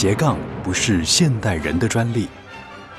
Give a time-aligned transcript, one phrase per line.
[0.00, 2.26] 斜杠不是现代人的专利。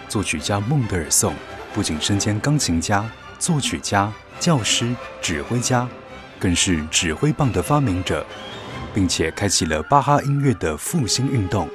[0.08, 1.34] 作曲家孟德尔颂
[1.74, 3.04] 不仅身兼钢琴家、
[3.40, 5.90] 作曲家、教师、指挥家，
[6.38, 8.24] 更是指挥棒的发明者，
[8.94, 11.68] 并且开启了巴哈音乐的复兴运动。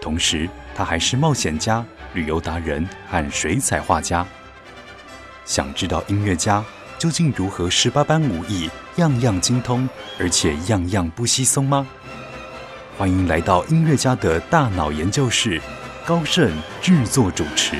[0.00, 4.24] 同时，他还是冒险家、旅游达人和水彩画家。
[5.44, 6.64] 想知道音乐家
[6.96, 11.84] 究竟如何十八般武艺样样精通，而且样样不稀松吗？
[12.96, 15.60] 欢迎来到音乐家的大脑研究室，
[16.06, 16.48] 高盛
[16.80, 17.76] 制作主持。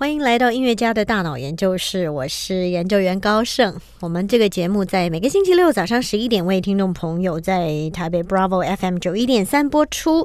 [0.00, 3.74] 欢迎来到音乐家的大脑研究室，我是研究员高盛。
[3.98, 10.24] 我们这个节目在每个星期六早上十一点为听众朋友在台北 Bravo FM 九一点三播出。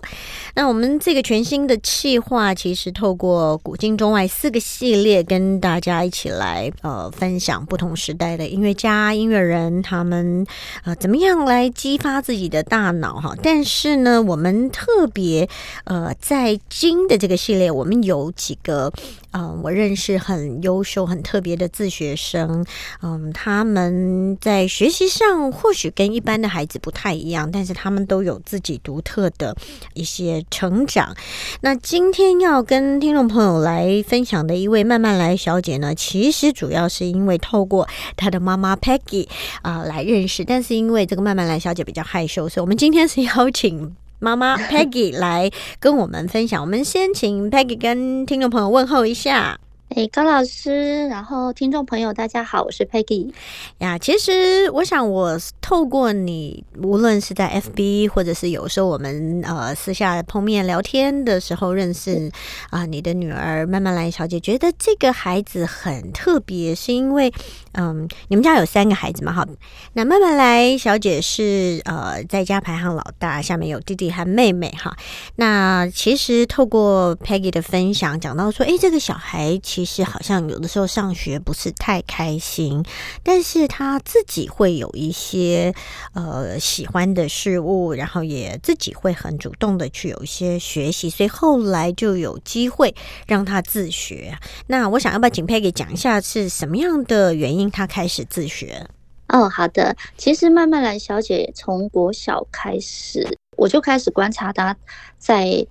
[0.54, 10.46] 那我们这个全新的企划，其实透过古今中外四个系列，跟大家一起来呃分享不同时代的音乐家、音乐人他们
[10.84, 13.36] 呃怎么样来激发自己的大脑哈。
[13.42, 15.50] 但是呢，我们特别
[15.86, 18.94] 呃在今的这个系列，我们有几个。
[19.34, 22.66] 嗯，我认识很优秀、很特别的自学生。
[23.02, 29.56] 嗯，他们在学习上或许跟一般的孩子不太一样，但是他们都有自己独特的
[29.94, 31.16] 一些成长。
[31.62, 39.28] 那今天要跟听众朋友来分享的一位慢慢来小姐呢，其实主要是因为透过她的妈妈 Peggy
[39.62, 43.96] 啊来认识，但是因为这个慢慢来小姐比较害羞，所以我们今天是邀请。
[44.24, 49.60] 妈妈 Peggy 来跟我们分享，我们先请 Peggy 跟听众朋友问候一下。
[49.96, 53.32] 哎，高老师，然后听众朋友，大家好，我是 Peggy
[53.78, 53.96] 呀。
[53.96, 62.32] 其实我想，我透过你，无论是在 FB，或者是有时候我们呃私下碰面聊天的时候认识
[62.72, 67.32] 啊，你的女儿慢慢来小姐，觉得这个孩子很特别，是因为
[67.74, 69.32] 嗯，你们家有三个孩子嘛？
[69.32, 69.48] 哈，
[69.94, 74.98] 那慢慢来小姐是呃在家排行老大，下面有弟弟和妹妹哈。
[75.36, 82.84] 那其实透过 Peggy 的分享，讲到说，哎，这个小孩其是好像有的时候上学不是太开心，
[83.24, 85.74] 但是他自己会有一些
[86.14, 92.96] 呃喜欢的事物，然后也自己会很主动的去有一些学习，所以后来就有机会
[93.28, 94.38] 让他自学。
[94.68, 98.88] 那我想要把景佩给讲一下是什么样的原因他开始自学？
[99.30, 99.96] 哦，好的。
[100.16, 103.28] 其实慢慢来，小姐从国小开始，
[103.58, 104.76] 我就开始观察他
[105.18, 105.66] 在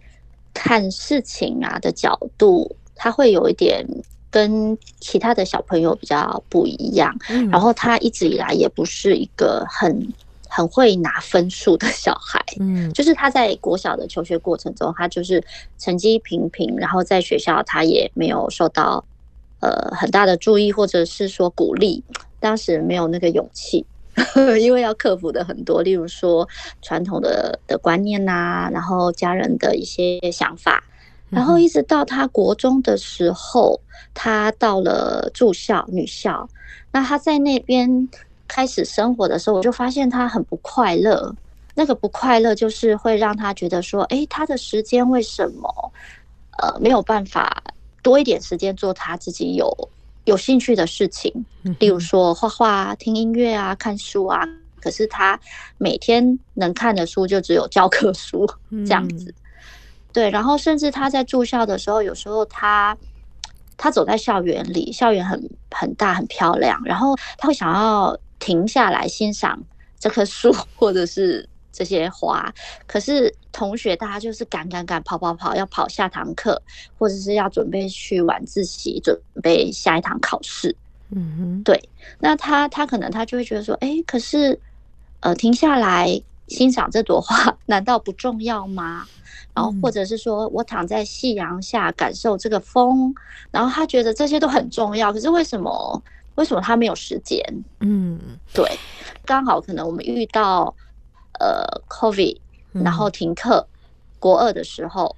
[0.52, 2.74] 看事情啊的角度。
[2.94, 3.86] 他会有一点
[4.30, 7.14] 跟其他的小朋友比较不一样，
[7.50, 10.08] 然后他一直以来也不是一个很
[10.48, 15.42] 很会拿分数的小孩，嗯，就是他在国小的求学过程中，他就是
[15.78, 19.04] 成绩平平，然后在学校他也没有受到
[19.60, 22.02] 呃很大的注意或者是说鼓励，
[22.40, 23.84] 当时没有那个勇气，
[24.60, 26.48] 因为要克服的很多，例如说
[26.80, 30.82] 传统的的观念呐，然后家人的一些想法。
[31.32, 33.80] 然后一直到他国中的时候，
[34.12, 36.48] 他到了住校女校，
[36.92, 38.08] 那他在那边
[38.46, 41.34] 开始生活的时候，我就发现他很不快乐。
[41.74, 45.92] 那个不快乐就是会让他觉得说，哎，他的时间为什么
[46.58, 47.62] 呃没有办法
[48.02, 49.74] 多一点时间做他自己有
[50.24, 51.32] 有兴趣的事情，
[51.78, 54.46] 例如说画画、听音乐啊、看书啊。
[54.82, 55.38] 可是他
[55.78, 58.46] 每天能看的书就只有教科书
[58.84, 59.32] 这样子。
[60.12, 62.96] 对，然后甚至他在住校的时候，有时候他
[63.76, 69.58] 他走在校园里，校园很很大很漂亮，然后他会想要停下来欣赏
[69.98, 72.52] 这棵树或者是这些花，
[72.86, 76.60] 可是同学大家就是赶赶赶跑跑跑，要跑下堂课，
[76.98, 80.76] 或者是要准备去晚自习，准备下一堂考试。
[81.14, 81.88] 嗯哼，对，
[82.20, 84.58] 那他他可能他就会觉得说，哎，可是
[85.20, 89.06] 呃，停下来欣赏这朵花， 难道不重要吗？
[89.54, 93.14] 然后，或者是说我躺在夕阳下感受这个风，
[93.50, 95.12] 然后他觉得这些都很重要。
[95.12, 96.02] 可是为什么？
[96.36, 97.44] 为什么他没有时间？
[97.80, 98.18] 嗯，
[98.54, 98.66] 对，
[99.26, 100.74] 刚好可能我们遇到
[101.38, 102.38] 呃，COVID，
[102.72, 103.68] 然后停课，
[104.18, 105.14] 国二的时候，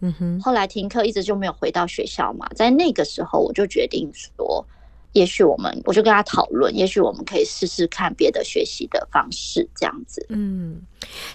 [0.00, 2.48] 嗯哼，后来停课一直就没有回到学校嘛。
[2.54, 4.66] 在那个时候，我就决定说。
[5.16, 10.24] 也许我们，我就跟他讨论，也许我们可以试试看别的学习的方式，这样子。
[10.28, 10.82] 嗯，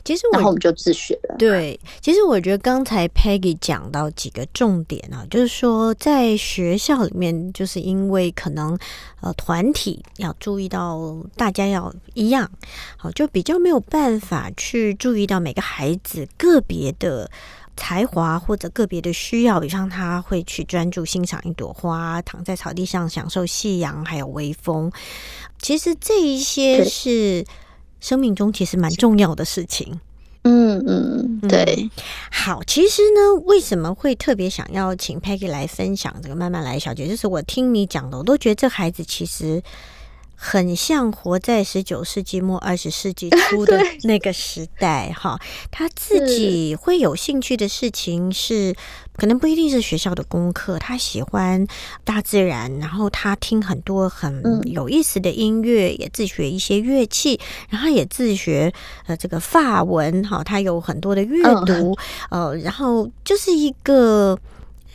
[0.06, 1.36] 其实然后我们就自学了。
[1.40, 8.78] 对，其实我觉得刚才 Peggy 讲到几个重点啊，就是说在学校里面，就是因为可能
[9.20, 12.48] 呃团体要注意到大家要一样，
[12.98, 17.32] 好，就比较没有办法去注意到每个孩子个别的。
[17.82, 24.92] 才华或者个别的需要，比方他会去专注欣赏一朵花，躺在草地上享受夕阳还有微风。
[25.60, 27.44] 其实这一些是
[28.00, 30.00] 生命中其实蛮重要的事情。
[30.44, 31.90] 嗯嗯，对。
[32.32, 37.08] 好，其实呢，为什么会特别想要请 Peggy 来分享这个慢慢来小姐？
[37.08, 39.60] 就是我听你讲的，我都觉得这孩子其实。
[40.44, 45.40] 很像活在十九世纪末二十世纪初 的那个时代哈，
[45.70, 48.76] 他自己会有兴趣的事情是，
[49.18, 51.68] 可能不一定是学校的功课，他喜欢
[52.04, 57.40] 大自然，然后他听很多很有意思的音乐，也自学一些乐器，
[57.70, 58.74] 然后也自学
[59.06, 61.96] 呃这个法文哈，他有很多的阅读，
[62.32, 64.36] 呃，然后就是一个。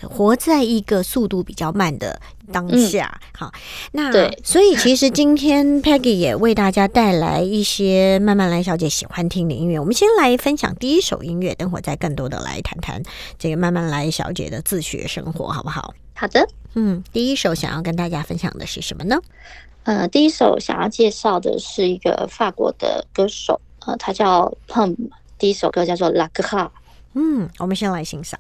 [0.02, 2.20] 活在一个速度比较慢的
[2.52, 3.52] 当下，好，
[3.92, 4.12] 那
[4.42, 9.80] 所以其实今天 Peggy 也为大家带来一些慢慢来小姐喜欢听的音乐。
[9.80, 13.02] 我们先来分享第一首音乐，等会再更多的来谈谈
[13.38, 15.94] 这个慢慢来小姐的自学生活，好不好？
[16.14, 19.18] 好的，嗯，第一首想要跟大家分享的是什么呢？
[19.84, 24.96] 呃，第一首想要介绍的是一个法国的歌手，呃，他叫 Pum，
[25.38, 26.70] 第一首歌叫做 La g a
[27.14, 28.38] 嗯，我们先来欣赏。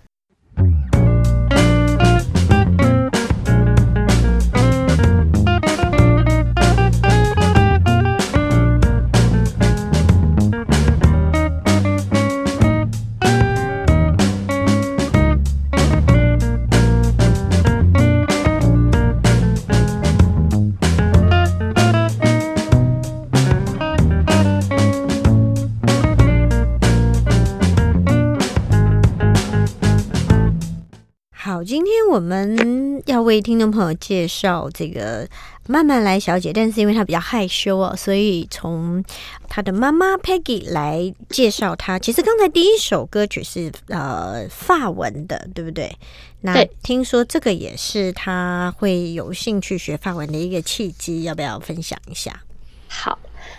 [32.26, 35.28] 们要为听众朋友介绍这个
[35.66, 39.04] 慢慢来小姐，但是因为她比较害羞哦，所以从
[39.48, 41.98] 她的妈妈 Peggy 来介绍她。
[42.00, 45.96] 其实刚才第一首歌曲是呃法文的，对不对？
[46.40, 52.42] 那听说这个也是她会有兴趣学法文的一个契机，要不要分享一下？
[52.88, 53.18] 好，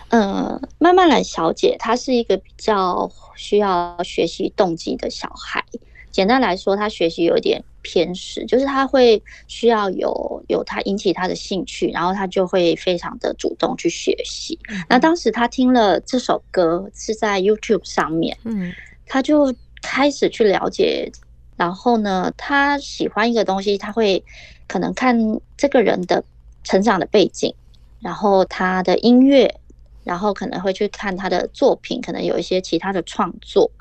[0.10, 5.64] 呃，慢慢来小姐，她是一个比较需要学习动机的小孩。
[6.12, 7.64] 简单来说，他学习有点。
[7.84, 14.60] 偏食，就是他会需要有有他引起他的兴趣，然后他就会非常的主动去学习。
[14.90, 18.74] 那当时他听了这首歌是在 YouTube 上面，嗯，
[19.06, 21.10] 他就开始去了解。
[21.56, 24.22] 然后呢，他喜欢一个东西，他会
[24.68, 25.18] 可能看
[25.56, 26.22] 这个人的
[26.66, 27.56] 成长的背景，
[28.02, 29.62] 然后他的音乐，
[30.04, 33.72] 然后可能会去看他的作品，可能有一些其他的创作，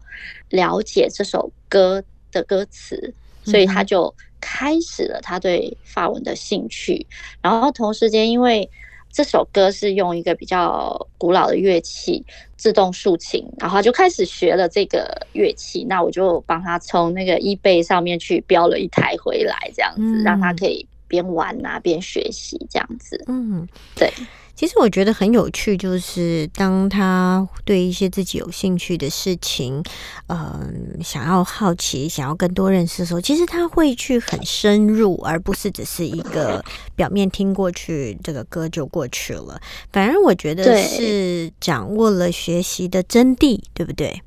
[0.51, 2.01] 了解这首歌
[2.37, 3.15] 的歌词。
[3.49, 7.07] 所以他就开始了他对法文的兴趣，
[7.41, 8.69] 然后同时间，因为
[9.13, 12.25] 这首歌是用一个比较古老的乐器
[12.57, 15.87] 自动竖琴，然后就开始学了这个乐器。
[15.89, 23.23] 那我就帮他从那个 eBay 上面去标了一台回来，这样子让他可以边玩啊边学习这样子。
[23.29, 24.13] 嗯，对。
[24.57, 29.83] 其实我觉得很有趣，就是当他对一些自己有兴趣的事情，
[30.29, 36.65] 嗯，想要好奇、想要更多认识的时候，其实他会去很深入，而不是只是一个
[36.95, 39.61] 表面听过去这个歌就过去了。
[39.93, 44.23] 反而我觉得是掌握了学习的真谛，对不对？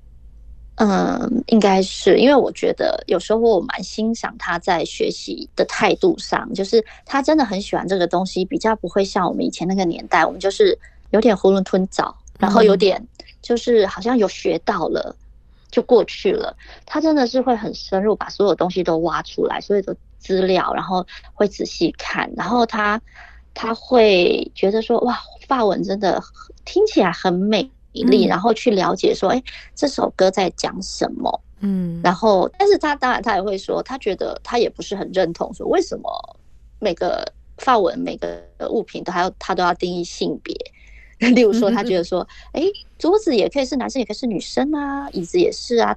[0.82, 13.06] 嗯，应该是因为我觉得有时候我蛮欣赏他在学习的态度上，就是他真的很喜欢这个东西，比较不会像我们以前那个年代，我们就是有点囫囵吞枣，然后有点
[13.42, 15.14] 就是好像有学到了
[15.70, 16.56] 就过去了。
[16.86, 23.02] 他真的是会很深入，把所有东西都挖出来，所有的资料，然后会仔细看，然后他
[23.54, 26.24] 他会觉得说哇，发文真的
[26.64, 27.70] 听起来很美。
[27.94, 29.44] 力，然后去了解说，哎，
[29.76, 31.42] 这首歌在讲什么？
[31.62, 36.10] 嗯，然后，但是他当然他也会说，他觉得他也不是很认同，说为什么
[36.80, 37.26] 每个
[37.58, 40.56] 发文每个物品都还要他都要定义性别？
[41.32, 42.64] 例如说，他觉得说， 哎，
[42.98, 45.94] 桌子也可以是男生，也可以是女生啊，椅子也是啊，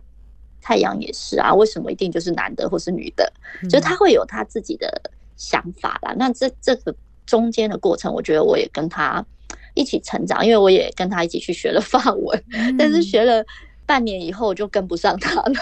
[0.60, 3.32] 太阳也是啊，为什么一定就是男的或是女的？
[3.70, 5.00] 就他会有他自己的
[5.36, 6.12] 想法啦。
[6.16, 6.92] 那这这个
[7.24, 9.24] 中间的过程，我觉得我也跟他。
[9.74, 12.44] 一起成长，因为我也跟他一起去学了法文，
[12.78, 13.44] 但是学了。
[13.92, 15.52] 半年以后我就跟不上他了。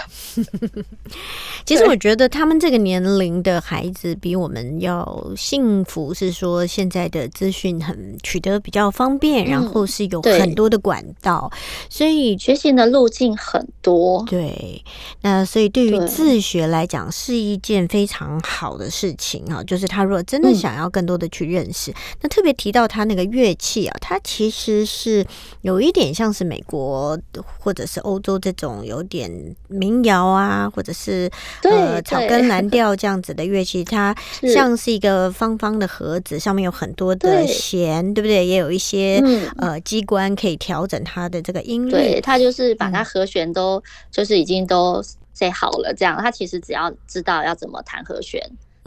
[1.65, 11.51] 其实我觉得他们这个年龄的孩子比我们要幸福，是说现在的资讯很取得比较方便，然后是有很多的管道，
[11.89, 14.23] 所以学习的路径很多。
[14.29, 14.81] 对，
[15.23, 19.61] 那所以对于自学来讲是一件非常好的事情啊。
[19.61, 25.25] 就是他如果真的想要更多的去认识，那特别提到他那个乐器啊，它其实是
[25.63, 27.19] 有一点像是美国
[27.59, 28.20] 或者是欧。
[28.21, 29.29] 洲这种有点
[29.67, 31.29] 民谣啊，或者是
[31.63, 34.15] 呃草根蓝调这样子的乐器，它
[34.53, 38.45] 像是一个方方的盒子，上面有很多的弦，对不对？
[38.45, 41.91] 也有一些、嗯呃机关可以调整它的这个音律。
[41.91, 45.01] 对，它就是把嗯它和弦都、就是已经都
[45.33, 48.41] say 好了，这样它其实只要知道要怎么弹和弦，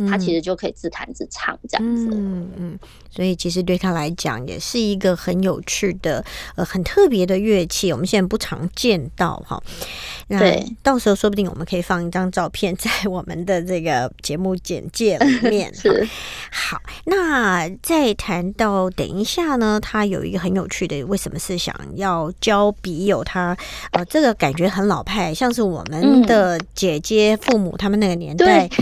[0.09, 2.09] 他其嗯实就可以自弹自唱这样子。
[2.13, 2.79] 嗯嗯，
[3.11, 6.25] 所以其实对他来讲也是一个很有趣的、
[6.57, 9.63] 呃很特别的乐器，我们现在不常见到哈。
[10.29, 10.39] 那
[10.83, 15.73] 到时候说不定我们可以放一张照片在 我们的这个节目简介里面。
[15.75, 16.09] 是，
[16.51, 23.23] 好，那再谈到等一下呢，他有一个很有趣的，为什么是想要交笔友？
[23.23, 23.57] 他
[23.93, 28.69] 呃，这个感觉很老派，像是我们嗯的姐姐、父母他们那个年代。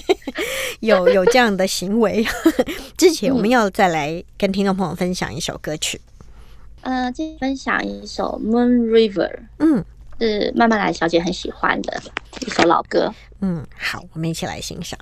[0.80, 2.24] 有有这样的行为，
[2.96, 6.00] 之前我们要再来跟听众朋友分享一首歌曲，
[6.82, 9.84] 呃，今天分享一首《Moon River》，嗯
[10.20, 12.00] 是慢慢来小姐很喜欢的
[12.46, 13.12] 一首老歌。
[13.40, 14.96] 嗯，好，我们一起来欣赏。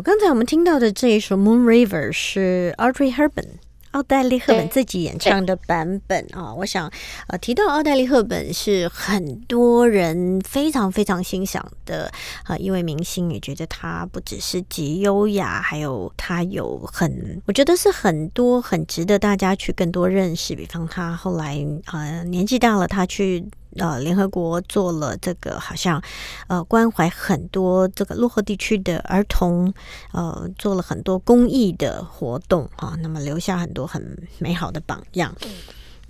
[0.00, 3.48] 好，刚才我们听到的这一首《Moon River》是 Audrey Hepburn。
[3.90, 6.90] 奥黛丽·赫本自己演唱的版本啊，我想，
[7.26, 12.10] 呃，提到奥黛丽·赫本是很多人非常非常欣赏的
[12.46, 20.56] 呃一位明星，也觉得她不只是极优雅，还有她有很，我觉得是很多很值得大家去更多认识。
[20.56, 21.58] 比方她后来
[21.92, 23.44] 呃年纪大了，她去
[23.76, 26.02] 呃联合国做了这个好像
[26.48, 29.72] 呃关怀很多这个落后地区的儿童，
[30.12, 35.34] 呃做了很多公益的活动啊，那么留下很多很美好的榜样。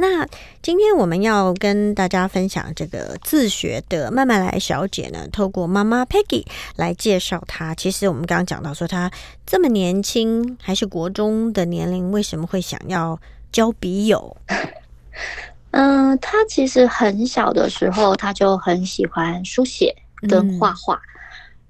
[0.03, 0.27] 那
[0.63, 7.75] 今天我们要跟大家分享这个自学的慢慢来小姐呢，透过妈妈 Peggy 来介绍她。
[7.75, 9.11] 其实我们刚刚讲到说，她
[9.45, 13.21] 这么年轻，还是国中的年龄，为什么会想要
[13.53, 14.35] 交笔友？
[15.73, 19.95] 嗯、他其实很小的时候他就很喜欢书写
[20.29, 21.01] 跟画画，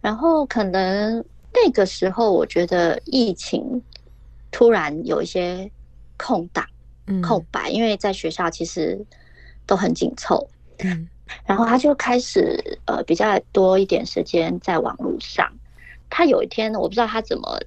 [0.00, 3.83] 然后可能那个时候我觉得疫情
[4.50, 5.71] 突然有一些
[6.16, 6.64] 空档。
[7.07, 9.04] 嗯空白，因为在学校其实
[9.66, 11.09] 都很紧凑，嗯
[11.45, 15.50] 然后他就开始呃比较多一点时间在网络上。
[16.09, 17.61] 他有一天我不知道他怎么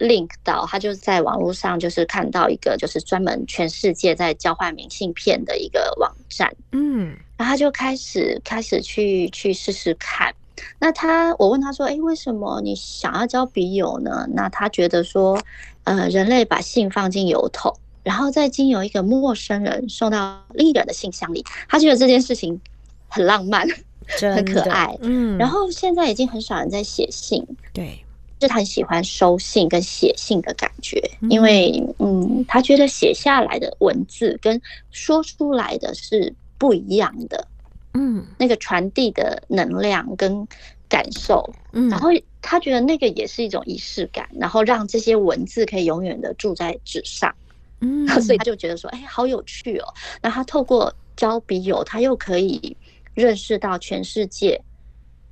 [0.00, 10.34] link 到，他就在网络上就是看到一个就是专门全世界在交换明信片的一个网站，嗯然后他就开始开始去去试试看。
[10.78, 15.40] 那他我问他说：“哎，为什么你想要交笔友呢？”那他觉得说，
[15.84, 22.60] 呃，人类把信放进邮筒，然后再经由一个陌生人送到另一个人的信箱里，他觉得这件事情
[23.08, 23.66] 很浪漫，
[24.20, 24.94] 很可爱。
[25.00, 27.42] 嗯，然后现在已经很少人在写信，
[27.72, 28.04] 对，
[28.40, 37.46] 就他很喜欢收信跟写信的感觉，嗯因为嗯，他觉得写下来的文字跟说出来的是不一样的。
[37.92, 40.46] 嗯那个传递的能量跟
[40.88, 42.08] 感受，嗯，然后
[42.40, 47.34] 他觉得那个也是一种仪式感，然后让这些文字可以永远的住在纸上，
[47.80, 49.94] 嗯， 所以他就觉得说，哎，好有趣哦。
[50.22, 52.76] 那他透过交笔友，他又可以
[53.12, 54.60] 认识到全世界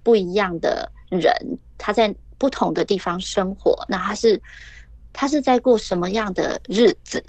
[0.03, 1.33] 不一样的人，
[1.79, 4.41] 他在不同的地方生活，那他是
[5.13, 7.23] 他是在过什么样的日子？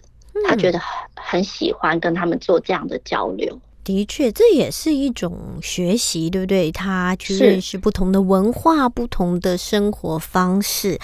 [0.47, 3.59] 他觉得得很很喜欢跟他们做这样的交流。
[3.83, 6.71] 的确，这也是一种学习，对不对？
[6.71, 10.99] 他去认识不同的文化、不同的生活方式。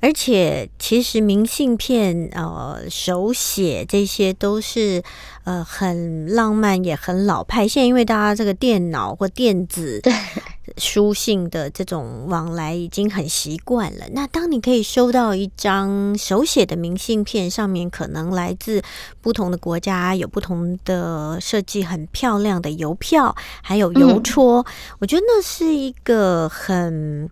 [0.00, 5.02] 而且，其实明信片、呃，手写这些都是
[5.42, 7.66] 呃很浪漫，也很老派。
[7.66, 10.00] 现在因为大家这个电脑或电子
[10.78, 14.04] 书信的这种往来已经很习惯了。
[14.12, 18.80] 那当你可以收到一张手写的明信片，上面可能来自
[19.20, 24.64] 不同的国家，有不同的设计，很漂亮的邮票，还有邮戳。
[25.00, 27.28] 我觉得那是一个很，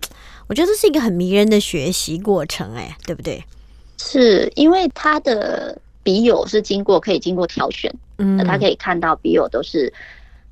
[0.48, 3.44] 我觉得这是一个很迷人的学习过程，哎，对不对？
[3.98, 9.92] 是因为他的笔友是经过可以经过挑选，嗯呃他可以看到笔友都是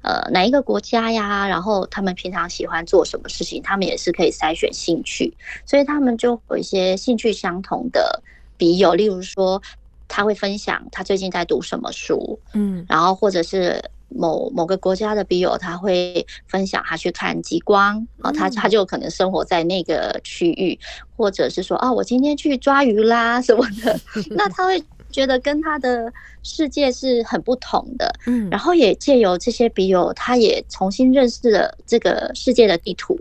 [0.03, 5.33] 呃哪一个国家呀，然后他们平常喜欢做什么事情，他们也是可以筛选兴趣，
[5.67, 8.23] 所以他们就有一些兴趣相同的
[8.57, 9.63] 笔友，例如说
[10.09, 20.79] 他会分享他最近在读什么书，嗯然后或者是某某个国家的笔友，他会分享他去看极光啊，他他就可能生活在那个区域，
[21.17, 23.99] 或者是说啊，我今天去抓鱼啦什么的，
[24.31, 33.17] 那他会觉得跟他的世界是很不同的，嗯，然后也借由这些笔友，他也重新认识了这个世界的地图，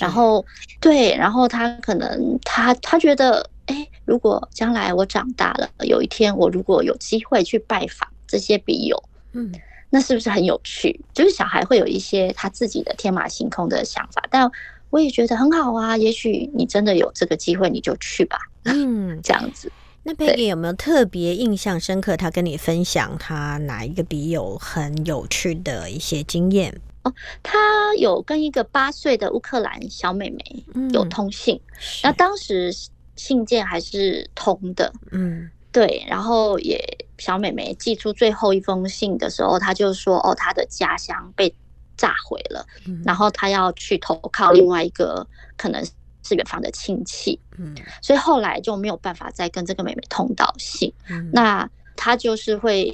[0.00, 0.44] 然后
[0.80, 9.02] 对，然后他可能他他觉得，哎，如果将来我长大了，有一天我如果有机会去拜访这些笔友，
[9.32, 9.50] 嗯
[9.94, 10.98] 那是不是很有趣？
[11.12, 14.50] 就是小孩会有一些他自己的天马行空的想法，但
[14.88, 15.98] 我也觉得很好啊。
[15.98, 19.70] 也许你真的有这个机会，你就去吧，嗯，这样子。
[20.02, 22.16] 那 Peggy 有没有特别印象深刻？
[22.16, 26.80] 他跟你分享他哪一个笔友很有趣的一些经验？
[27.02, 27.58] 哦他
[27.96, 32.72] 有跟一个八岁的乌克兰小妹妹嗯有通信，是那当时
[33.16, 36.80] 信件还是通的，嗯对，然后也
[37.22, 41.54] 小美眉寄出最后一封信的时候，她就说：“哦，她的家乡被
[41.96, 43.00] 炸毁了，嗯。
[43.04, 45.24] 然后她要去投靠另外一个
[45.56, 45.80] 可能
[46.24, 47.76] 是远方的亲戚，嗯。
[48.02, 50.92] 所以后来就没有办法再跟这个妹妹通到信。
[51.08, 51.30] 嗯。
[51.32, 52.90] 那她就是会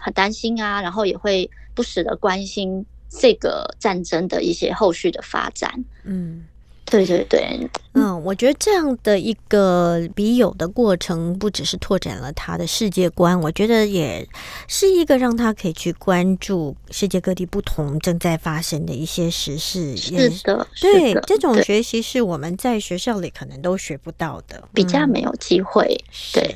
[0.00, 5.84] 很担心啊，然后也会不时的关心这个战争的一些后续的发展。
[6.02, 6.44] 嗯
[6.90, 14.28] 对对对，嗯，我觉得这样的一个笔友的过程，不只是拓展了他的世界观，我觉得也
[14.66, 19.96] 是一个让他可以去关注世界各地不同正在发生的一些时事。
[19.96, 25.96] 是的，对这种学习是我们在学校里可能都学不到的，嗯比较没有机会。
[26.32, 26.54] 对。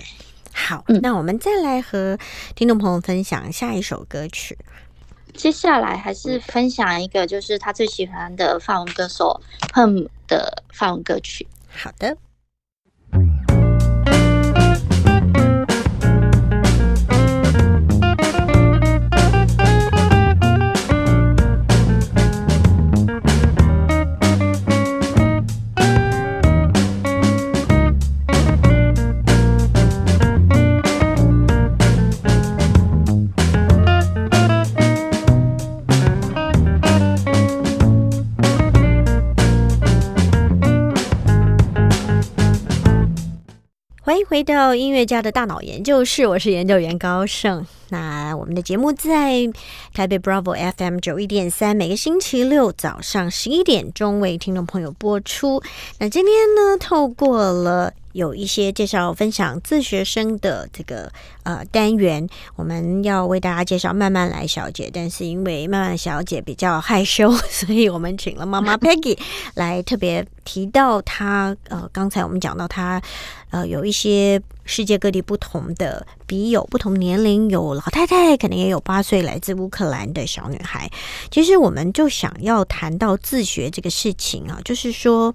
[0.53, 2.19] 好，嗯那我们再来和
[2.55, 4.59] 听众朋友分享下一首歌曲。
[5.35, 9.41] 接下来还是分享一个，就是他最喜欢的法文歌手
[9.75, 11.47] Hum 的法文歌曲。
[11.69, 12.17] 好的，
[44.35, 47.64] 回到音乐家的大脑研究室，我是研究员高盛。
[47.94, 49.48] 那我们的节目在
[49.92, 55.62] 台北 Bravo FM 九一点三，每个星期六早上十一点钟为听众朋友播出。
[56.00, 61.12] 那今天呢，透过了有一些介绍分享自学生的这个
[61.44, 69.16] 呃单元，我们要为大家介绍慢慢来小姐，但是因为慢慢小姐比较害羞， 所以我们请了妈妈 Peggy
[69.54, 73.00] 来特别提到她呃，刚才我们讲到她
[73.50, 80.90] 呃有一些世界各地不同的笔友，不同年龄，有老太太，可能也有八岁来自乌克兰的小女孩。
[81.31, 85.35] 其实我们就想要谈到自学这个事情啊，就是说。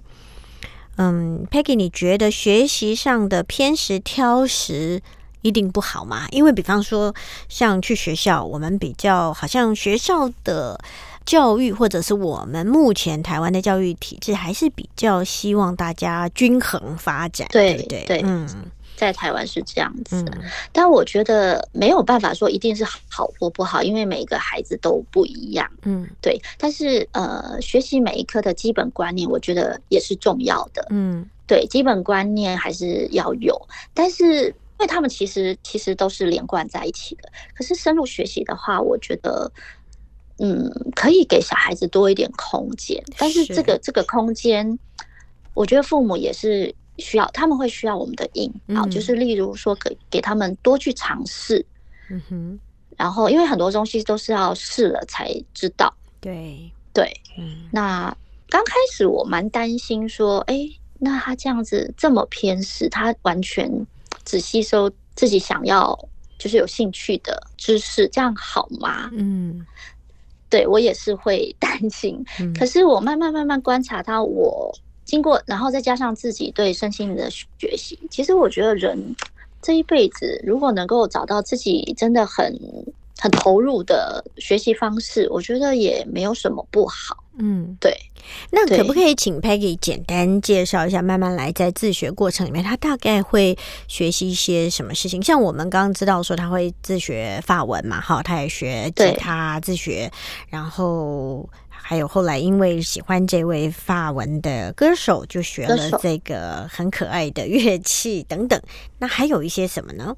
[0.96, 5.00] 嗯，Peggy，你觉得学习上的偏食挑食
[5.40, 6.26] 一定不好吗？
[6.30, 7.14] 因为比方说，
[7.48, 10.78] 像去学校，我们比较好像学校的
[11.24, 18.04] 教育，或者是我们目前台湾的教育体制，还是比较希望大家均衡发展，对不对？
[18.04, 18.46] 对嗯
[19.00, 20.22] 在台湾是这样子
[20.72, 25.66] 但我觉得没有办法说一定是好或不好，因为每个孩子都不一样。
[25.84, 30.86] 嗯对，但是呃，学习每一科的基本观念，我觉得也是重要的。
[30.90, 33.58] 嗯对，基本观念还是要有，
[33.94, 37.32] 但是因为他们其实其实都是连贯在一起的。
[37.54, 39.50] 可是深入学习的话，我觉得，
[40.40, 44.78] 嗯，可以给小孩子多一点空间，但是是这个这个空间，
[45.54, 51.64] 我觉得父母也是需要，他们会需要我们的引导，嗯就是例如说给给他们多去尝试，
[52.10, 52.60] 嗯哼，
[52.96, 57.68] 然后因为很多东西都是要试了才知道，对，对，嗯。
[57.72, 58.14] 那
[58.48, 63.86] 刚开始我蛮担心说，哎，那他这样子这么偏食，他完全
[64.24, 65.98] 只吸收自己想要
[66.38, 69.08] 就是有兴趣的知识，这样好吗？
[69.12, 69.66] 嗯。
[70.50, 72.24] 对我也是会担心。
[72.40, 74.76] 嗯，可是我慢慢慢慢观察到，我
[75.10, 79.14] 经过，然后再加上自己对身心灵的学习，其实我觉得人
[79.60, 82.58] 这一辈子如果能够找到自己真的很
[83.18, 87.24] 很投入的学习方式，我觉得也没有什么不好。
[87.38, 87.76] 嗯。
[87.80, 87.94] 对。
[88.50, 93.56] 那可不可以请 Peggy 简单介绍一下，慢慢来在自学过程里面，他大概会
[93.88, 95.22] 学习一些什么事情？
[95.22, 100.10] 像我们刚刚知道说他会自学法文嘛，哈，他也学吉他自学，
[100.48, 101.48] 然后
[101.82, 108.60] 还有后来因为喜欢这位法文的歌手，就学了这个很可爱的乐器等等。
[108.98, 110.16] 那还有一些什么呢？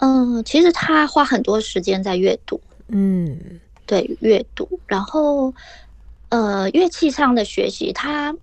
[0.00, 3.60] 嗯，其实他花很多时间在阅读，嗯。
[3.86, 5.52] 对阅读，然后
[6.30, 8.34] 呃乐器上的学习，他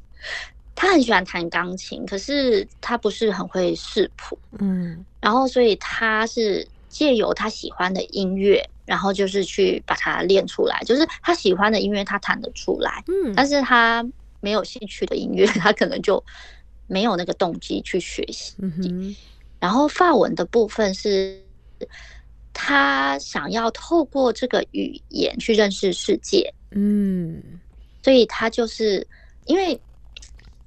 [0.76, 5.04] 他很喜欢弹钢琴，可是他不是很会视谱，嗯。
[5.20, 14.06] 然后所以他是借由他喜欢的音乐，然后就是去把它练出来，就是他喜欢的音乐他弹得出来，嗯但是他
[14.42, 16.22] 没有兴趣的音乐， 他可能就
[16.88, 18.56] 没有那个动机去学习。
[18.60, 19.16] 嗯
[19.62, 21.42] 然后法文的部分是，
[22.52, 27.42] 他想要透过这个语言去认识世界，嗯
[28.04, 29.08] 所以他就是
[29.46, 29.80] 因为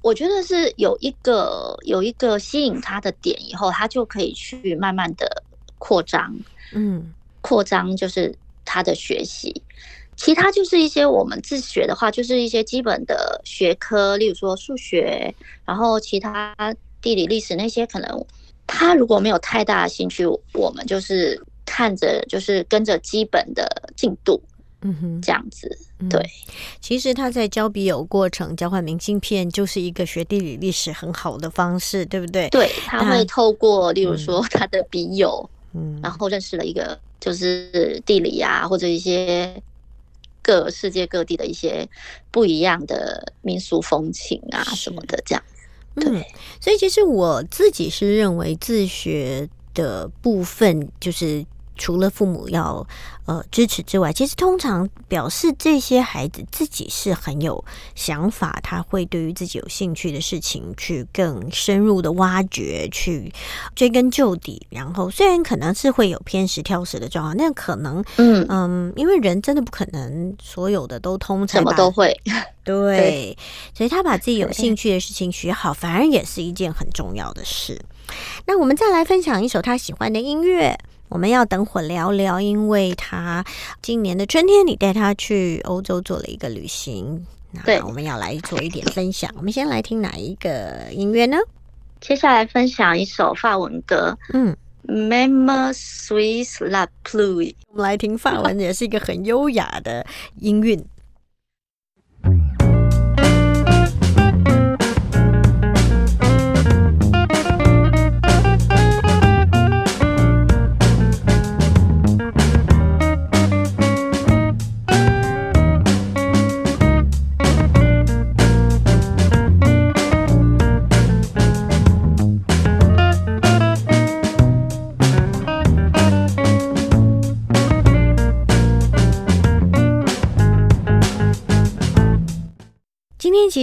[0.00, 5.44] 我觉得是有一个有一个吸引他的点以后，他就可以去慢慢的
[5.76, 6.34] 扩张，
[6.72, 7.12] 嗯
[7.44, 9.52] 扩张就是他的学习。
[10.16, 15.34] 其他就是一些我们自学的话，就是一些基本的学科，例如说数学，
[15.66, 16.54] 然后其他
[17.02, 18.24] 地理、历史那些，可能
[18.66, 24.40] 他如果没有太大的兴趣，我们就是看着，就是跟着基本的进度
[24.82, 25.68] 嗯哼，这样子。
[25.98, 26.24] 嗯对，
[26.80, 32.48] 其实他在交笔友过程交换明信片，就是一个学地理历史很好的方式，对不对？
[32.50, 39.62] 对，他会透过例如说他的笔友，嗯，然后认识了一个就是地理啊，或者一些
[40.42, 41.88] 各世界各地的一些
[42.30, 45.42] 不一样的民俗风情啊什么的，这样。
[45.94, 46.26] 嗯对，
[46.60, 52.86] 所以其实我自己是认为自学的部分，就是除了父母要
[53.26, 63.32] 呃支持之外，其实通常表示这些孩子自己是很有想法，他会对于自己有兴趣的事情去更深入的挖掘，去
[63.74, 64.66] 追根究底。
[64.70, 72.14] 然后虽然可能是会有偏食挑食的状况，但可能嗯，嗯，因为人真的不可能所有的都通才什么都会。
[72.62, 73.36] 对，
[73.74, 77.78] 所以他把自己有兴趣的事情学好，反而也是一件很重要的事。
[78.46, 80.78] 那我们再来分享一首他喜欢的音乐。
[81.14, 83.44] 我们要等会聊聊，因为他
[83.80, 87.24] 今年的春天，你带他去欧洲做了一个旅行。
[87.64, 89.30] 对那我们要来做一点分享。
[89.36, 91.36] 我们先来听哪一个音乐呢？
[92.00, 94.56] 接下来分享一首法文歌嗯，
[94.92, 97.52] 《，Meme Swiss la pluie》。
[97.68, 100.04] 我们来听法文， 也是一个很优雅的
[100.40, 100.84] 音韵。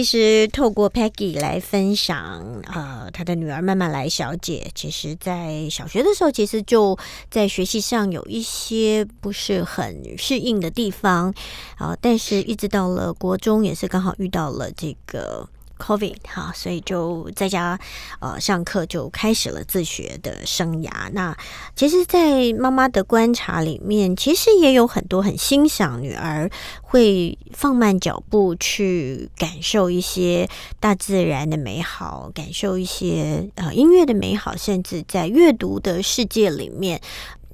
[0.02, 6.98] 其实透过 Peggy 来分享，呃，她的女儿慢慢来小姐，其实在小学的时候，其实就
[7.30, 11.32] 在学习上有一些不是很适应的地方，
[11.76, 15.48] 啊、但是一直到了国中，也是刚好遇到了这个。
[15.82, 17.76] COVID 哈，所以就在家
[18.20, 21.10] 呃上课就开始了自学的生涯。
[21.12, 21.36] 那
[21.74, 26.48] 其实，在妈妈的观察里面，其实也有很多很欣赏女儿
[26.80, 37.00] 会放慢脚步去感受一些大自然的美好，感受一些呃音乐的美好，甚至在阅读的世界里面。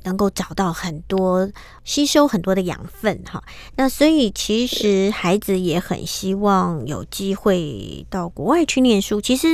[0.05, 1.51] 能够找到很多
[1.85, 3.43] 吸收很多的养分哈，
[3.77, 9.21] 那所以其实孩子也很希望有机会到国外去念书。
[9.21, 9.47] 其实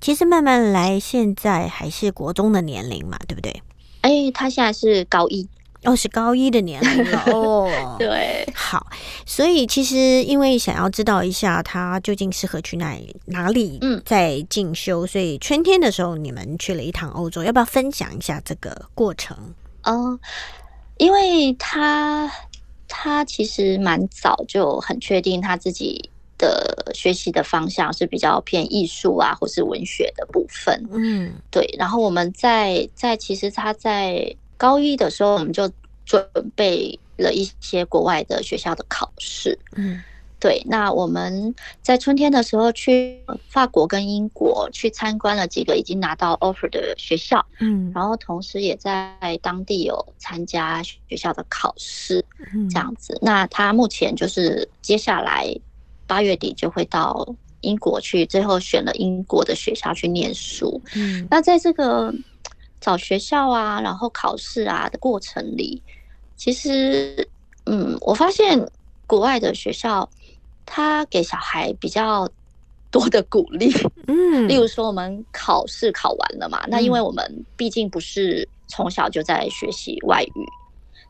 [0.00, 3.62] 其实慢慢来，现在还是国中的年龄嘛，对不对？
[4.02, 5.48] 哎，他现在是高一。
[5.84, 7.70] 哦，是高一的年龄了哦。
[8.00, 8.88] 对，好，
[9.24, 19.36] 所以其实因为想要知道一下他究竟适合去哪里哪里嗯在进修，所以春天的时候你们去了一趟欧洲，要不要分享一下这个过程？
[19.84, 20.18] 哦，
[20.96, 22.30] 因为他
[22.86, 30.86] 他其实蛮早就很确定他自己的学习的方向是比较偏艺术啊，或是文学的部分。
[30.92, 35.70] 嗯对，然后我们在在其实他在高一的时候，我们就
[36.04, 39.58] 准备了一些国外的学校的考试。
[39.76, 40.02] 嗯
[40.40, 52.24] 对，那我们在春天的时候去法国跟英国去参观了几个已经拿到 offer 的学校，嗯然后同时也在当地有参加学校的考试，
[52.54, 53.18] 嗯这样子。
[53.20, 55.52] 那他目前就是接下来
[56.06, 57.26] 八月底就会到
[57.62, 60.80] 英国去，最后选了英国的学校去念书。
[60.94, 62.14] 嗯那在这个
[62.80, 65.82] 找学校啊，然后考试啊的过程里，
[66.36, 67.28] 其实，
[67.66, 68.64] 嗯，我发现
[69.04, 70.08] 国外的学校，
[70.70, 72.28] 他给小孩比较
[72.90, 73.72] 多的鼓励。
[74.06, 80.46] 嗯，例如说，我们考试考完了嘛，那因为我们毕竟不是从小就在学习外语，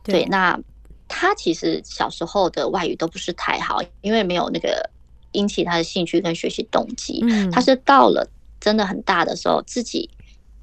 [0.03, 0.59] 对，那
[1.07, 4.89] 他其实小时候的外语都不是太好，因为没有那个
[5.33, 7.19] 引起他的兴趣跟学习动机。
[7.23, 8.27] 嗯他是到了
[8.59, 10.09] 真的很大的时候，自己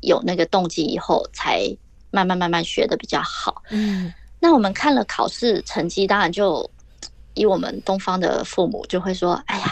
[0.00, 1.64] 有那个动机以后，才
[2.10, 3.62] 慢慢慢慢学的比较好。
[3.70, 6.70] 嗯那我们看了考试成绩，当然就
[7.36, 9.66] 以我们东方的父母就会说：“哎呀，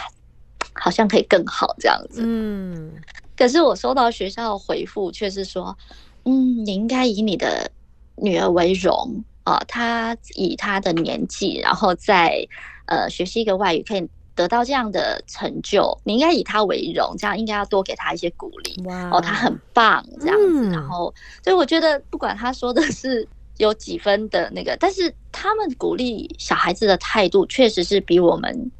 [0.73, 2.21] 好像可以更好这样子。
[2.23, 2.93] 嗯
[3.35, 5.77] 可是我收到学校的回复却是说
[6.23, 7.69] ：“嗯，你应该以你的
[8.15, 12.47] 女儿为荣啊、她以她的年纪，然后在
[12.85, 28.71] 呃学习一个外语可以得到这样的成就，你应该以她为荣，这样应该要多给她一些鼓励。”哇哦，她很棒这样子，嗯然后所以我觉得不管他说的是有几分的那个，但是他们鼓励小孩子的态度确实是比我们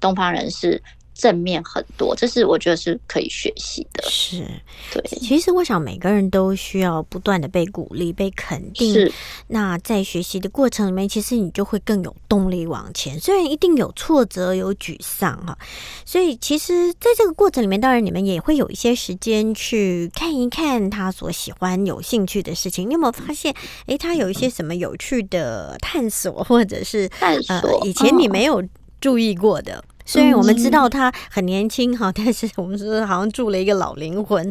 [0.00, 0.82] 东方人是
[1.14, 4.02] 正面很多，这是我觉得是可以学习的。
[4.08, 4.44] 是。
[4.92, 8.92] 对，其实我想每个人都需要不断的被鼓励、被肯定。
[8.92, 9.12] 是
[9.48, 13.18] 那在学习的过程里面，其实你就会更有动力往前。
[13.18, 15.56] 虽然一定有挫折、有沮丧哈，
[16.04, 22.88] 所以其实在这个过程里面，当然你们也会有一些时间去看一看他所喜欢、有兴趣的事情。
[22.88, 23.54] 你有没有发现，
[23.86, 28.62] 诶，他有一些什么有趣的探索，或者是探索呃以前你哦没有
[29.00, 29.82] 注意过的？
[30.04, 34.44] 虽然我们知道他很年轻哈， 但是我们说好像住了一个老灵魂。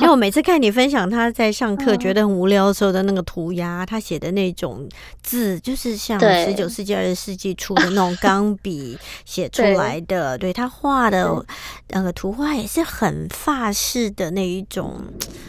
[0.00, 4.88] 因为我每次看你分享他在上课嗯觉得很无聊的时候的那个涂鸦，他写的那种
[5.22, 10.36] 字，就是像对十九世纪、二十世纪初的那种钢笔写出来的。
[10.38, 11.44] 对他画的对
[11.88, 15.00] 那个图画也是很法式的那一种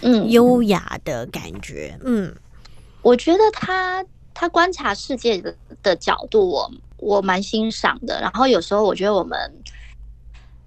[0.01, 1.97] 嗯，优雅的感觉。
[2.03, 2.33] 嗯
[3.01, 8.19] 我觉得他他观察世界的的角度我，我蛮欣赏的。
[8.21, 9.37] 然后有时候我觉得我们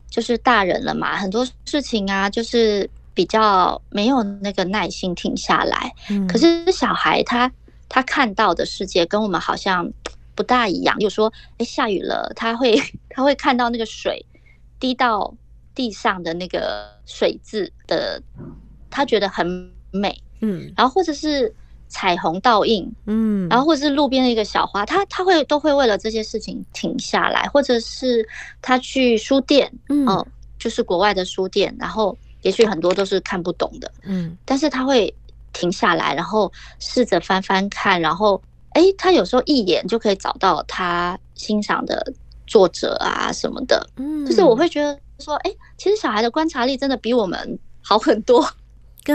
[0.09, 5.93] 就是大人了嘛，很多事情啊，就是比较没有那个耐心停下来。
[6.11, 7.51] 嗯，可是小孩他
[7.89, 9.91] 他看到的世界跟我们好像
[10.35, 10.99] 不大一样。
[10.99, 14.25] 有说，哎，下雨了，他会他会看到那个水
[14.79, 15.35] 滴到
[15.75, 18.23] 地上的那个水渍的，
[18.91, 20.23] 他觉得很美。
[20.43, 21.55] 嗯然后或者是
[21.91, 28.27] 彩虹倒映，嗯，然后或者是路边的一个小花，他他会都会为了这些事情停下来，或者是
[28.63, 30.27] 他去书店，嗯哦，
[30.59, 34.35] 就是国外的书店，然后也许很多都是看不懂的，嗯。
[34.47, 35.13] 但是他会
[35.53, 42.01] 停下来，然后试着翻翻看，然后哎，他有时候一眼就可以找到他欣赏的
[42.47, 48.49] 作者啊什么的，嗯，就是我会觉得说，哎，其实小孩的观察力真的比我们好很多，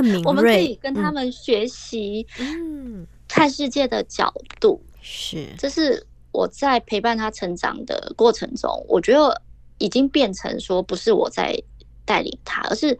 [0.01, 1.13] 更敏锐，我们可以跟他嗯。
[1.13, 3.07] 们学习嗯。
[3.27, 5.47] 看世界的角度，是。
[5.57, 9.41] 这是我在陪伴他成长的过程中，我觉得
[9.79, 11.59] 已经变成说不是我在
[12.05, 12.97] 带领他，而是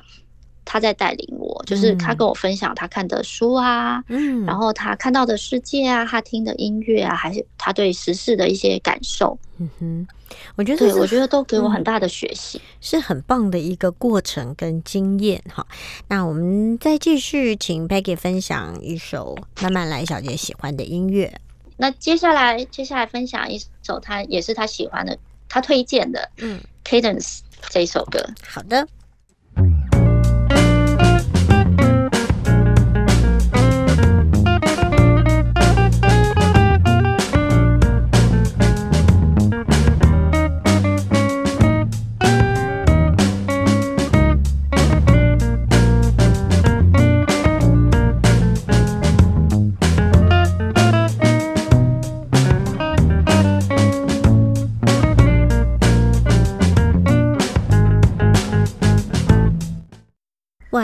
[0.66, 10.08] 他在带领我，就是他嗯跟我分享他看的书啊，嗯，然后他看到的世界啊，他听的音乐啊，还是他对时事的一些感受，嗯哼，
[10.56, 12.60] 我觉得对我觉得都给我嗯很大的学习。
[12.82, 15.66] 是很棒的一个过程跟经验哈。
[16.08, 21.32] 那我们再继续请 Peggy 分享一首慢慢来小姐喜欢的音乐。
[21.78, 28.20] 那接下来接下来分享一首他也是他喜欢的，他推荐的嗯，Cadence 这一首歌。
[28.48, 28.88] 好的。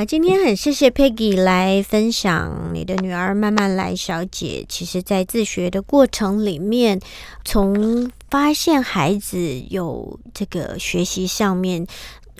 [0.06, 4.66] 今天很谢谢 Peggy 来分享你的女儿慢慢来小姐。
[4.68, 7.00] 其实，在自学的过程里面，
[7.46, 11.86] 从发现孩子有这个学习上面。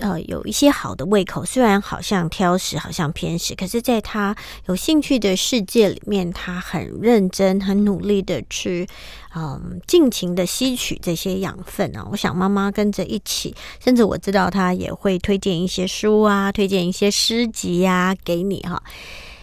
[0.02, 4.36] 呃，有一些好的胃口，虽然好像挑食，好像偏食，可是在他
[4.66, 8.84] 有兴趣的世界里面，他很认真、很努力的去，
[9.36, 12.04] 嗯，尽情的吸取这些养分啊。
[12.10, 18.82] 我想妈妈跟着一起，甚至我知道他也会推荐一些书啊，推荐一些诗集呀、给你哈。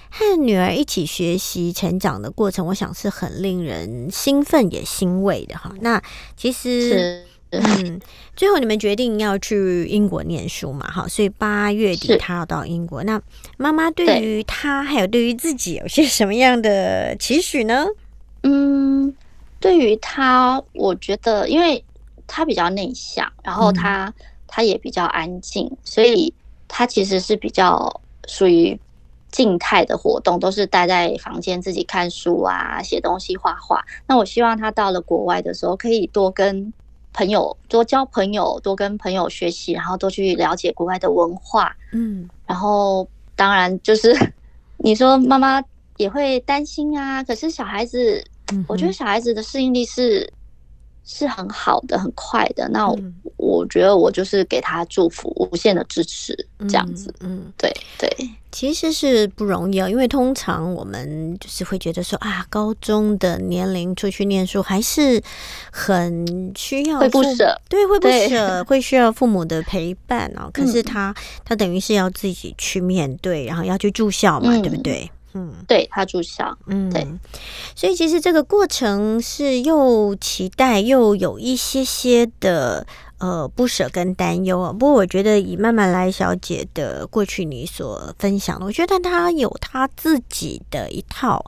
[0.09, 5.73] 和女儿一起学习成长的过程，我想是很令人兴奋也欣慰的哈。
[5.79, 6.03] 那
[6.35, 7.25] 其实。
[7.51, 7.99] 是，嗯，
[8.35, 10.89] 最后你们决定要去英国念书嘛？
[10.91, 13.03] 哈，所以八月底他要到英国。
[13.03, 13.21] 那
[13.57, 17.85] 妈妈对对于他还有对于自己有些什么样的期许呢？
[18.43, 19.13] 嗯，
[19.59, 21.83] 对于他，我觉得，因为
[22.27, 24.13] 他比较内向，然后嗯他、
[24.47, 26.33] 他也比较安静，所以
[26.67, 28.79] 他其实是比较属于
[29.31, 33.83] 静态的活动，都是待在房间自己看书啊、写东西、画画。
[34.07, 36.71] 那我希望他到了国外的时候，可以多跟
[37.13, 41.75] 朋友多交朋友，多跟朋友学习，然后多去了解国外的文化。
[41.91, 44.11] 嗯然后当然就是
[44.77, 45.61] 你说妈妈
[45.97, 50.31] 也会担心啊，可是小孩子，嗯，我觉得小孩子的适应力是
[51.11, 52.69] 是很好的、很快的。
[52.69, 57.11] 那我,、嗯我觉得我就是给他祝福，无限的支持，这样子。
[57.21, 57.37] 嗯。
[57.39, 65.21] 嗯对对，其实是不容易啊，因为通常我们就是会觉得说啊，高中的年龄出去念书还是
[65.71, 70.49] 很需要会不舍，对，会不舍， 会需要父母的陪伴哦。
[70.53, 75.09] 可是嗯他他等于是要自己去面对，然后要去住校嘛，嗯对不对？
[75.33, 77.07] 嗯对他住校，嗯，对。
[77.75, 82.85] 所以其实这个过程是又期待又有一些些的
[83.19, 84.73] 呃不舍跟担忧啊。
[84.73, 91.45] 不过我觉得以慢慢来小姐的过去你所分享的，我觉得她有她自己的一套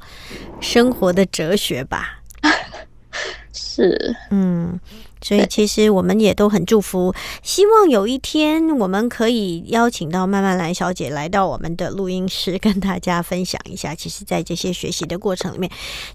[0.60, 2.20] 生活的哲学吧。
[3.54, 4.80] 是嗯，
[5.22, 13.94] 所以其实我们也都很祝福，希望有一天我们可以邀请到曼曼兰小姐来到我们的录音室，跟大家分享一下。
[13.94, 15.72] 其实，在这些学习的过程里面，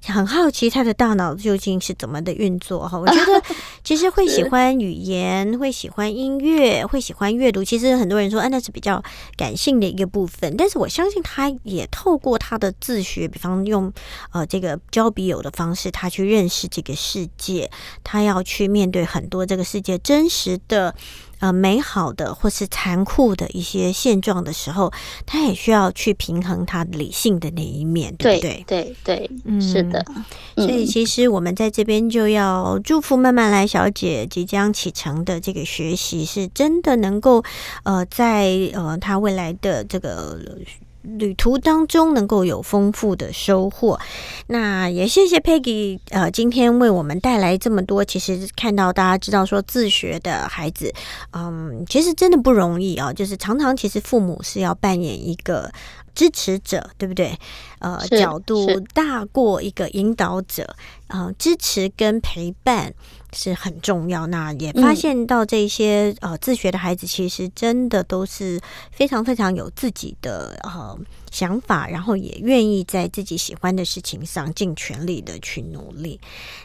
[0.07, 2.99] 很好奇她的大脑究竟是怎么的运作哈。
[3.01, 3.43] 我觉得
[3.85, 7.63] 其实会喜欢语言，会喜欢音乐，会喜欢阅读。
[7.63, 9.03] 其实很多人说，啊，那是比较
[9.37, 13.93] 感性的一个部分，但是我相信她也透过她的自学，比方用
[14.33, 17.71] 呃这个交笔友的方式，她去认识这个世界。
[18.03, 20.95] 她要去面对很多这个世界真实的、
[21.39, 24.93] 呃美好的或是残酷的一些现状的时候，
[25.27, 28.65] 他也需要去平衡他理性的那一面，对对不对？
[28.67, 30.05] 对对，嗯是的。
[30.57, 37.45] 所以嗯其实我们在这边就要祝福慢慢来小姐即将启程的这个学习，是真的能够
[37.85, 40.39] 呃在呃她未来的这个。
[41.19, 43.99] 旅途当中能够有丰富的收获，
[44.49, 48.05] 那也谢谢 Peggy，呃，今天为我们带来这么多。
[48.05, 50.93] 其实看到大家知道说自学的孩子，
[51.33, 53.13] 嗯，其实真的不容易啊。
[53.13, 55.71] 就是常常其实父母是要扮演一个
[56.15, 57.39] 支持者，对不对？
[57.79, 60.75] 呃，角度大过一个引导者，
[61.09, 62.93] 呃，支持跟陪伴
[63.37, 64.27] 是很重要。
[64.27, 70.99] 那也发嗯现到这些、呃自学的孩子，其实真的都是非常非常有自己的呃
[71.31, 76.19] 想法，然后也愿意在自己喜欢的事情上尽全力的去努力。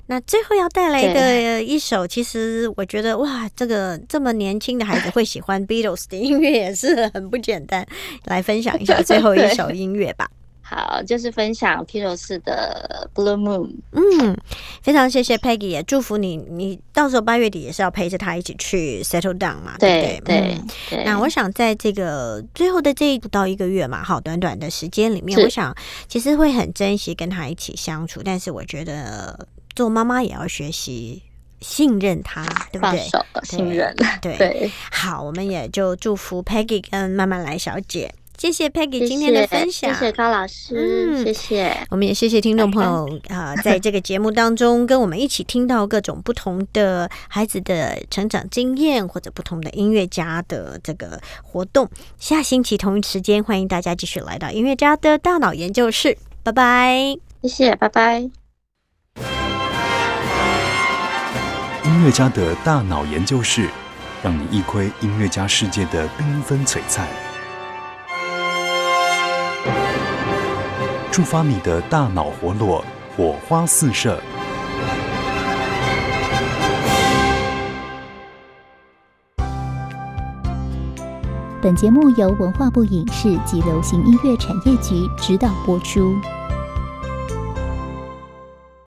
[0.07, 7.85] 那最后要带来的一首，其实我觉得哇，这个这么年轻的孩子会喜欢 Beatles 的音乐也是很不简单。
[8.25, 10.29] 来分享一下最后一首音乐吧。
[10.73, 13.67] 好，就是分享披罗士的《Blue Moon》。
[13.91, 14.37] 嗯，
[14.81, 20.37] 非常谢谢 Peggy，也祝福你，你到时候八月底也是要陪着他一起去 settle down 嘛，对不对？
[20.37, 21.03] 对对嗯对。
[21.03, 25.75] 那我想在这个最后的这不到一个月嘛，好短短的时间里面，我想
[26.07, 31.21] 其实会很珍惜跟他一起相处，但是我觉得做妈妈也要学习
[31.59, 33.05] 信任他，对不对？
[33.43, 33.93] 信任。
[34.21, 41.77] 对对，好，我们也就祝福 Peggy 跟慢慢来小姐，谢谢 Peggy 今天的分享，谢谢高老师，嗯谢谢。
[41.91, 51.87] 我们也谢谢听众朋友啊、在这个节目当中跟我们一起听到各种不同的孩子的成长经验，或者不同的音乐家的这个活动。
[52.17, 57.15] 下星期同一时间，欢迎大家继续来到音乐家的大脑研究室，拜拜。
[57.43, 58.21] 谢谢，拜拜。
[61.85, 63.69] 音乐家的大脑研究室，
[64.23, 67.07] 让你一窥音乐家世界的缤纷璀璨，
[71.11, 72.85] 触发你的大脑活络，
[73.17, 74.17] 火花四射。
[81.61, 86.15] 本节目由文化部影视及流行音乐产业局指导播出。